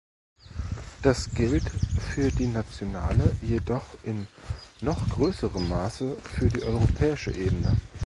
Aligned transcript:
Das 1.03 1.29
gilt 1.29 1.69
für 1.69 2.31
die 2.31 2.47
nationale, 2.47 3.35
jedoch 3.43 3.85
in 4.01 4.25
noch 4.79 5.07
größerem 5.09 5.69
Maße 5.69 6.17
für 6.23 6.49
die 6.49 6.63
europäische 6.63 7.29
Ebene. 7.29 7.77